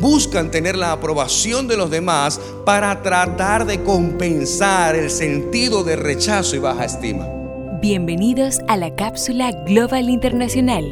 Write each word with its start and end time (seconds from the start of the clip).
buscan 0.00 0.50
tener 0.50 0.76
la 0.76 0.92
aprobación 0.92 1.66
de 1.66 1.76
los 1.76 1.90
demás 1.90 2.40
para 2.64 3.02
tratar 3.02 3.66
de 3.66 3.82
compensar 3.82 4.94
el 4.94 5.10
sentido 5.10 5.82
de 5.84 5.96
rechazo 5.96 6.56
y 6.56 6.60
baja 6.60 6.84
estima. 6.84 7.26
Bienvenidos 7.80 8.60
a 8.68 8.76
la 8.76 8.94
cápsula 8.94 9.52
Global 9.66 10.08
Internacional, 10.08 10.84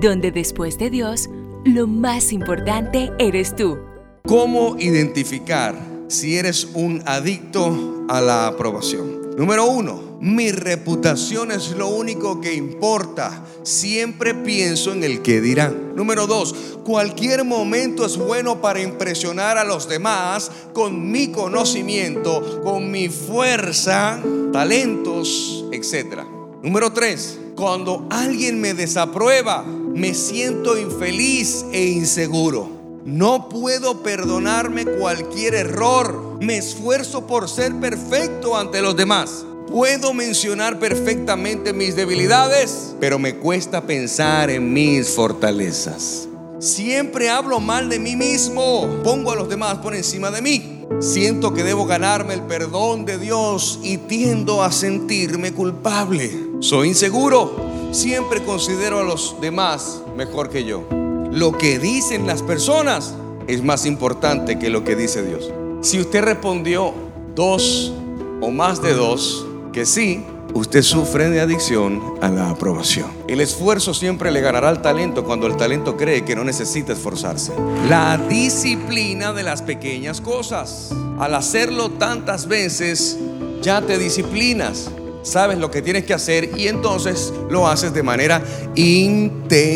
donde 0.00 0.30
después 0.30 0.78
de 0.78 0.90
Dios, 0.90 1.28
lo 1.64 1.86
más 1.86 2.32
importante 2.32 3.10
eres 3.18 3.54
tú. 3.54 3.78
¿Cómo 4.26 4.76
identificar 4.78 5.76
si 6.08 6.36
eres 6.36 6.68
un 6.74 7.02
adicto 7.06 8.06
a 8.08 8.20
la 8.20 8.46
aprobación? 8.46 9.36
Número 9.36 9.66
uno, 9.66 10.13
mi 10.24 10.50
reputación 10.52 11.52
es 11.52 11.72
lo 11.72 11.88
único 11.88 12.40
que 12.40 12.54
importa. 12.54 13.44
Siempre 13.62 14.34
pienso 14.34 14.90
en 14.92 15.04
el 15.04 15.20
que 15.20 15.42
dirán. 15.42 15.94
Número 15.94 16.26
dos, 16.26 16.54
cualquier 16.82 17.44
momento 17.44 18.06
es 18.06 18.16
bueno 18.16 18.58
para 18.62 18.80
impresionar 18.80 19.58
a 19.58 19.64
los 19.64 19.86
demás 19.86 20.50
con 20.72 21.10
mi 21.10 21.28
conocimiento, 21.30 22.62
con 22.62 22.90
mi 22.90 23.10
fuerza, 23.10 24.18
talentos, 24.50 25.66
etc. 25.72 26.22
Número 26.62 26.90
tres, 26.90 27.38
cuando 27.54 28.06
alguien 28.08 28.58
me 28.62 28.72
desaprueba, 28.72 29.62
me 29.62 30.14
siento 30.14 30.78
infeliz 30.78 31.66
e 31.70 31.84
inseguro. 31.84 32.70
No 33.04 33.50
puedo 33.50 34.02
perdonarme 34.02 34.86
cualquier 34.86 35.52
error. 35.52 36.38
Me 36.40 36.56
esfuerzo 36.56 37.26
por 37.26 37.46
ser 37.46 37.78
perfecto 37.78 38.56
ante 38.56 38.80
los 38.80 38.96
demás. 38.96 39.44
Puedo 39.74 40.14
mencionar 40.14 40.78
perfectamente 40.78 41.72
mis 41.72 41.96
debilidades, 41.96 42.94
pero 43.00 43.18
me 43.18 43.34
cuesta 43.34 43.84
pensar 43.84 44.48
en 44.48 44.72
mis 44.72 45.10
fortalezas. 45.10 46.28
Siempre 46.60 47.28
hablo 47.28 47.58
mal 47.58 47.88
de 47.88 47.98
mí 47.98 48.14
mismo. 48.14 48.86
Pongo 49.02 49.32
a 49.32 49.34
los 49.34 49.48
demás 49.48 49.78
por 49.78 49.96
encima 49.96 50.30
de 50.30 50.42
mí. 50.42 50.86
Siento 51.00 51.52
que 51.54 51.64
debo 51.64 51.86
ganarme 51.86 52.34
el 52.34 52.42
perdón 52.42 53.04
de 53.04 53.18
Dios 53.18 53.80
y 53.82 53.96
tiendo 53.96 54.62
a 54.62 54.70
sentirme 54.70 55.52
culpable. 55.52 56.30
Soy 56.60 56.90
inseguro. 56.90 57.56
Siempre 57.90 58.44
considero 58.44 59.00
a 59.00 59.02
los 59.02 59.34
demás 59.40 60.02
mejor 60.16 60.50
que 60.50 60.62
yo. 60.62 60.86
Lo 61.32 61.58
que 61.58 61.80
dicen 61.80 62.28
las 62.28 62.44
personas 62.44 63.16
es 63.48 63.64
más 63.64 63.86
importante 63.86 64.56
que 64.56 64.70
lo 64.70 64.84
que 64.84 64.94
dice 64.94 65.24
Dios. 65.24 65.50
Si 65.80 65.98
usted 65.98 66.22
respondió 66.22 66.94
dos 67.34 67.92
o 68.40 68.52
más 68.52 68.80
de 68.80 68.94
dos, 68.94 69.48
que 69.74 69.84
sí, 69.84 70.24
usted 70.54 70.82
sufre 70.82 71.28
de 71.30 71.40
adicción 71.40 72.00
a 72.22 72.28
la 72.28 72.50
aprobación. 72.50 73.08
El 73.26 73.40
esfuerzo 73.40 73.92
siempre 73.92 74.30
le 74.30 74.40
ganará 74.40 74.68
al 74.68 74.80
talento 74.80 75.24
cuando 75.24 75.48
el 75.48 75.56
talento 75.56 75.96
cree 75.96 76.24
que 76.24 76.36
no 76.36 76.44
necesita 76.44 76.92
esforzarse. 76.92 77.52
La 77.88 78.16
disciplina 78.16 79.32
de 79.32 79.42
las 79.42 79.62
pequeñas 79.62 80.20
cosas. 80.20 80.92
Al 81.18 81.34
hacerlo 81.34 81.90
tantas 81.90 82.46
veces, 82.46 83.18
ya 83.62 83.82
te 83.82 83.98
disciplinas. 83.98 84.92
Sabes 85.22 85.58
lo 85.58 85.72
que 85.72 85.82
tienes 85.82 86.04
que 86.04 86.14
hacer 86.14 86.52
y 86.56 86.68
entonces 86.68 87.32
lo 87.50 87.66
haces 87.66 87.92
de 87.92 88.04
manera 88.04 88.44
intencional. 88.76 89.72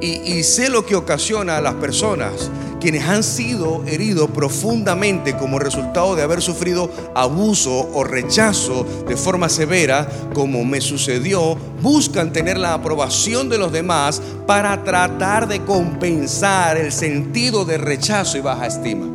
Y, 0.00 0.38
y 0.38 0.44
sé 0.44 0.70
lo 0.70 0.86
que 0.86 0.94
ocasiona 0.94 1.56
a 1.56 1.60
las 1.60 1.74
personas 1.74 2.50
quienes 2.80 3.04
han 3.04 3.22
sido 3.22 3.84
heridos 3.86 4.30
profundamente 4.30 5.36
como 5.36 5.58
resultado 5.58 6.16
de 6.16 6.22
haber 6.22 6.42
sufrido 6.42 6.90
abuso 7.14 7.90
o 7.94 8.02
rechazo 8.02 8.84
de 9.06 9.16
forma 9.16 9.48
severa, 9.48 10.08
como 10.34 10.64
me 10.64 10.80
sucedió, 10.80 11.56
buscan 11.80 12.32
tener 12.32 12.58
la 12.58 12.74
aprobación 12.74 13.48
de 13.48 13.58
los 13.58 13.70
demás 13.70 14.20
para 14.46 14.82
tratar 14.82 15.46
de 15.46 15.64
compensar 15.64 16.76
el 16.76 16.90
sentido 16.90 17.64
de 17.64 17.78
rechazo 17.78 18.38
y 18.38 18.40
baja 18.40 18.66
estima. 18.66 19.06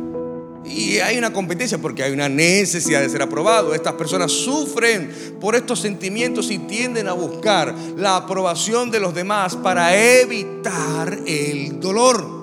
Y 0.64 0.98
hay 0.98 1.16
una 1.16 1.32
competencia 1.32 1.78
porque 1.78 2.02
hay 2.02 2.12
una 2.12 2.28
necesidad 2.28 3.00
de 3.00 3.08
ser 3.08 3.22
aprobado. 3.22 3.72
Estas 3.72 3.94
personas 3.94 4.32
sufren 4.32 5.36
por 5.40 5.54
estos 5.54 5.78
sentimientos 5.80 6.50
y 6.50 6.58
tienden 6.58 7.06
a 7.06 7.12
buscar 7.12 7.72
la 7.96 8.16
aprobación 8.16 8.90
de 8.90 8.98
los 8.98 9.14
demás 9.14 9.54
para 9.56 9.96
evitar 9.96 11.20
el 11.24 11.78
dolor 11.78 12.35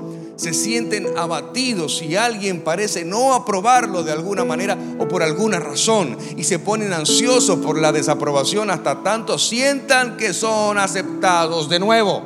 se 0.43 0.53
sienten 0.53 1.17
abatidos 1.17 1.99
si 1.99 2.17
alguien 2.17 2.61
parece 2.61 3.05
no 3.05 3.33
aprobarlo 3.33 4.03
de 4.03 4.11
alguna 4.11 4.43
manera 4.43 4.77
o 4.99 5.07
por 5.07 5.23
alguna 5.23 5.57
razón 5.57 6.17
y 6.35 6.43
se 6.43 6.59
ponen 6.59 6.91
ansiosos 6.91 7.59
por 7.59 7.79
la 7.79 7.93
desaprobación 7.93 8.69
hasta 8.69 9.03
tanto 9.03 9.39
sientan 9.39 10.17
que 10.17 10.33
son 10.33 10.77
aceptados 10.77 11.69
de 11.69 11.79
nuevo. 11.79 12.23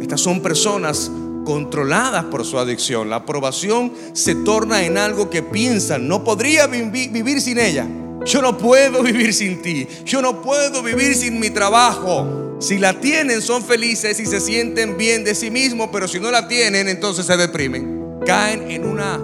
Estas 0.00 0.22
son 0.22 0.40
personas 0.40 1.10
controladas 1.44 2.24
por 2.24 2.46
su 2.46 2.58
adicción. 2.58 3.10
La 3.10 3.16
aprobación 3.16 3.92
se 4.14 4.34
torna 4.34 4.82
en 4.84 4.96
algo 4.96 5.28
que 5.28 5.42
piensan, 5.42 6.08
no 6.08 6.24
podría 6.24 6.66
vivir 6.66 7.42
sin 7.42 7.58
ella. 7.58 7.86
Yo 8.24 8.42
no 8.42 8.58
puedo 8.58 9.02
vivir 9.02 9.32
sin 9.32 9.62
ti. 9.62 9.86
Yo 10.04 10.20
no 10.20 10.42
puedo 10.42 10.82
vivir 10.82 11.14
sin 11.14 11.40
mi 11.40 11.50
trabajo. 11.50 12.56
Si 12.60 12.78
la 12.78 13.00
tienen, 13.00 13.40
son 13.40 13.64
felices 13.64 14.20
y 14.20 14.26
se 14.26 14.40
sienten 14.40 14.98
bien 14.98 15.24
de 15.24 15.34
sí 15.34 15.50
mismos, 15.50 15.88
pero 15.92 16.06
si 16.06 16.20
no 16.20 16.30
la 16.30 16.46
tienen, 16.46 16.88
entonces 16.88 17.24
se 17.24 17.36
deprimen. 17.36 18.20
Caen 18.26 18.70
en 18.70 18.84
una 18.84 19.18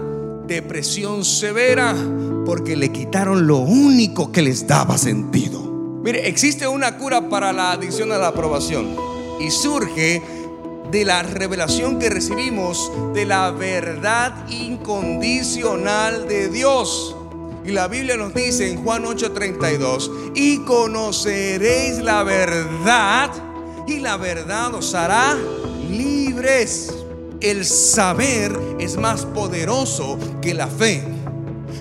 depresión 0.46 1.24
severa 1.24 1.94
porque 2.46 2.76
le 2.76 2.90
quitaron 2.90 3.46
lo 3.46 3.58
único 3.58 4.32
que 4.32 4.40
les 4.40 4.66
daba 4.66 4.96
sentido. 4.96 5.60
Mire, 6.02 6.28
existe 6.28 6.66
una 6.68 6.96
cura 6.96 7.28
para 7.28 7.52
la 7.52 7.72
adicción 7.72 8.12
a 8.12 8.18
la 8.18 8.28
aprobación 8.28 8.96
y 9.40 9.50
surge 9.50 10.22
de 10.90 11.04
la 11.04 11.22
revelación 11.24 11.98
que 11.98 12.08
recibimos 12.08 12.92
de 13.12 13.26
la 13.26 13.50
verdad 13.50 14.48
incondicional 14.48 16.28
de 16.28 16.48
Dios. 16.48 17.15
Y 17.66 17.72
la 17.72 17.88
Biblia 17.88 18.16
nos 18.16 18.32
dice 18.32 18.70
en 18.70 18.82
Juan 18.84 19.04
8:32, 19.04 20.32
y 20.36 20.58
conoceréis 20.58 21.98
la 21.98 22.22
verdad, 22.22 23.32
y 23.88 23.98
la 23.98 24.16
verdad 24.16 24.72
os 24.74 24.94
hará 24.94 25.36
libres. 25.90 26.94
El 27.40 27.64
saber 27.66 28.56
es 28.78 28.96
más 28.96 29.26
poderoso 29.26 30.16
que 30.40 30.54
la 30.54 30.68
fe. 30.68 31.15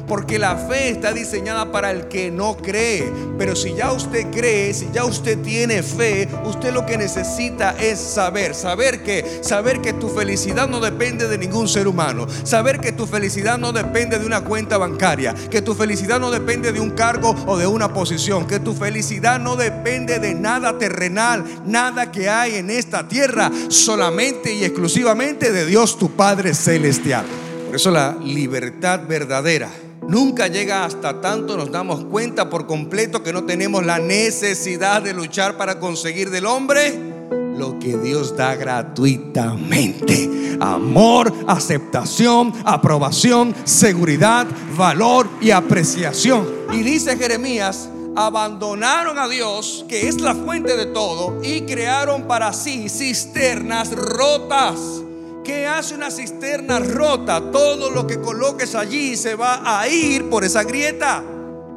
Porque 0.08 0.38
la 0.38 0.56
fe 0.56 0.90
está 0.90 1.14
diseñada 1.14 1.72
para 1.72 1.92
el 1.92 2.08
que 2.08 2.30
no 2.30 2.58
cree. 2.58 3.12
Pero 3.38 3.56
si 3.56 3.74
ya 3.74 3.92
usted 3.92 4.28
cree, 4.32 4.74
si 4.74 4.88
ya 4.94 5.06
usted 5.06 5.40
tiene 5.40 5.82
fe, 5.82 6.28
usted 6.46 6.74
lo 6.74 6.86
que 6.86 6.98
necesita 6.98 7.76
es 7.80 8.00
saber. 8.00 8.54
Saber 8.54 9.04
que, 9.04 9.40
saber 9.42 9.82
que 9.82 9.94
tu 9.94 10.10
felicidad 10.10 10.68
no 10.68 10.80
depende 10.80 11.28
de 11.28 11.38
ningún 11.38 11.68
ser 11.68 11.88
humano. 11.88 12.28
Saber 12.44 12.80
que 12.80 12.92
tu 12.92 13.08
felicidad 13.08 13.58
no 13.58 13.72
depende 13.72 14.20
de 14.20 14.26
una 14.26 14.44
cuenta 14.44 14.78
bancaria. 14.78 15.34
Que 15.50 15.62
tu 15.62 15.74
felicidad 15.74 16.20
no 16.20 16.30
depende 16.30 16.72
de 16.72 16.80
un 16.80 16.92
cargo 16.92 17.36
o 17.48 17.58
de 17.58 17.68
una 17.68 17.94
posición. 17.94 18.46
Que 18.46 18.60
tu 18.60 18.74
felicidad 18.74 19.40
no 19.40 19.56
depende 19.56 20.20
de 20.20 20.36
nada 20.36 20.78
terrenal, 20.78 21.44
nada 21.66 22.12
que 22.12 22.30
hay 22.30 22.56
en 22.56 22.70
esta 22.70 23.08
tierra. 23.08 23.52
Solamente 23.70 24.54
y 24.54 24.64
exclusivamente 24.64 25.52
de 25.52 25.66
Dios 25.66 25.98
tu 25.98 26.12
Padre 26.12 26.54
Celestial. 26.54 27.26
Por 27.66 27.76
eso 27.76 27.92
la 27.92 28.16
libertad 28.22 29.02
verdadera 29.08 29.70
nunca 30.08 30.48
llega 30.48 30.86
hasta 30.86 31.22
tanto 31.22 31.58
nos 31.58 31.72
damos 31.72 32.06
cuenta 32.06 32.50
por 32.50 32.68
completo 32.68 33.24
que 33.24 33.34
no 33.34 33.44
tenemos 33.44 33.86
la 33.86 34.00
necesidad 34.00 35.02
de 35.02 35.14
luchar 35.14 35.58
para 35.58 35.80
conseguir 35.80 36.30
del 36.30 36.46
hombre 36.46 37.16
lo 37.58 37.80
que 37.80 37.98
Dios 37.98 38.36
da 38.36 38.56
gratuitamente. 38.56 40.58
Amor, 40.60 41.34
aceptación, 41.48 42.54
aprobación, 42.66 43.56
seguridad, 43.64 44.46
valor 44.76 45.28
y 45.42 45.52
apreciación. 45.52 46.48
Y 46.74 46.84
dice 46.84 47.18
Jeremías, 47.18 47.90
abandonaron 48.16 49.20
a 49.20 49.28
Dios, 49.28 49.86
que 49.88 50.08
es 50.08 50.22
la 50.22 50.36
fuente 50.36 50.78
de 50.78 50.86
todo, 50.88 51.40
y 51.44 51.62
crearon 51.62 52.24
para 52.24 52.54
sí 52.54 52.90
cisternas 52.90 53.92
rotas 53.92 55.05
¿Qué 55.46 55.68
hace 55.68 55.94
una 55.94 56.10
cisterna 56.10 56.80
rota? 56.80 57.52
Todo 57.52 57.92
lo 57.92 58.08
que 58.08 58.20
coloques 58.20 58.74
allí 58.74 59.16
se 59.16 59.36
va 59.36 59.80
a 59.80 59.88
ir 59.88 60.28
por 60.28 60.44
esa 60.44 60.64
grieta. 60.64 61.24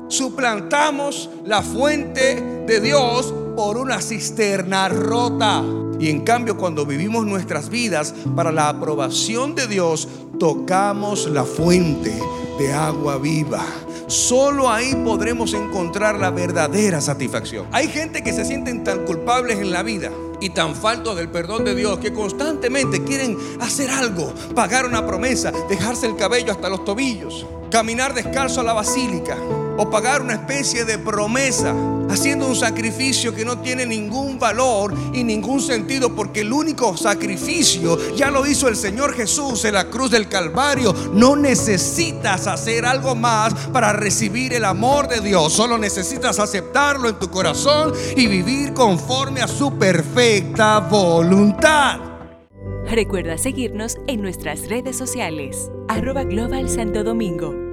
Suplantamos 0.09 1.29
la 1.45 1.63
fuente 1.63 2.65
de 2.67 2.81
Dios 2.81 3.35
por 3.55 3.77
una 3.77 4.01
cisterna 4.01 4.89
rota. 4.89 5.63
Y 6.01 6.09
en 6.09 6.23
cambio 6.23 6.57
cuando 6.57 6.87
vivimos 6.87 7.27
nuestras 7.27 7.69
vidas 7.69 8.15
para 8.35 8.53
la 8.53 8.71
aprobación 8.71 9.55
de 9.55 9.67
Dios, 9.67 10.09
tocamos 10.39 11.27
la 11.29 11.45
fuente 11.45 12.19
de 12.59 12.73
agua 12.73 13.19
viva. 13.19 13.63
Solo 14.09 14.71
ahí 14.71 14.95
podremos 15.05 15.53
encontrar 15.53 16.19
la 16.19 16.31
verdadera 16.31 16.99
satisfacción. 17.03 17.67
Hay 17.73 17.89
gente 17.89 18.23
que 18.23 18.33
se 18.33 18.47
sienten 18.47 18.83
tan 18.83 19.05
culpables 19.05 19.59
en 19.59 19.71
la 19.71 19.83
vida 19.83 20.11
y 20.41 20.49
tan 20.51 20.75
faltos 20.75 21.15
del 21.15 21.29
perdón 21.29 21.67
de 21.67 21.75
Dios 21.75 21.99
que 21.99 22.15
constantemente 22.15 23.05
quieren 23.05 23.37
hacer 23.61 23.91
algo, 23.91 24.33
pagar 24.55 24.87
una 24.87 25.07
promesa, 25.07 25.53
dejarse 25.69 26.07
el 26.07 26.17
cabello 26.17 26.53
hasta 26.53 26.71
los 26.71 26.87
tobillos, 26.87 27.47
caminar 27.71 28.15
descalzo 28.15 28.63
a 28.63 28.65
la 28.65 28.73
basílica, 28.73 29.37
o 29.79 29.89
pagar 29.89 30.21
una 30.21 30.35
especie 30.35 30.85
de 30.85 30.99
promesa, 30.99 31.73
haciendo 32.11 32.49
un 32.49 32.57
sacrificio 32.57 33.33
que 33.33 33.45
no 33.45 33.59
tiene 33.59 33.87
ningún 33.87 34.39
valor 34.39 34.93
y 35.15 35.23
ningún 35.23 35.61
sentido, 35.61 36.15
porque 36.15 36.41
el 36.41 36.53
único 36.53 36.97
sacrificio 36.97 37.97
ya 38.17 38.31
lo 38.31 38.45
hizo 38.45 38.69
el 38.69 38.77
Señor 38.77 39.15
Jesús 39.15 39.65
en 39.65 39.75
la 39.75 39.89
cruz 39.89 40.11
del 40.11 40.29
Calvario. 40.29 40.93
No 41.13 41.37
necesitas 41.37 42.49
hacer 42.49 42.85
algo 42.85 43.15
más 43.15 43.55
para 43.73 43.93
recibir 43.93 44.53
el 44.53 44.65
amor 44.65 45.07
de 45.09 45.21
Dios, 45.21 45.53
solo 45.53 45.79
necesitas 45.79 46.41
aceptarlo 46.41 47.09
en 47.09 47.19
tu 47.21 47.31
corazón 47.31 47.93
y 48.17 48.27
vivir 48.27 48.75
conforme 48.75 49.41
a 49.41 49.49
su 49.49 49.79
perfecta 49.79 50.81
voluntad. 50.81 52.01
Recuerda 52.91 53.39
seguirnos 53.39 53.97
en 54.09 54.23
nuestras 54.23 54.69
redes 54.69 54.97
sociales, 54.97 55.71
arroba 55.89 56.25
Global 56.25 56.69
Santo 56.69 57.05
Domingo 57.05 57.68